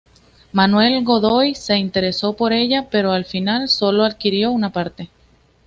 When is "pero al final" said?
2.89-3.69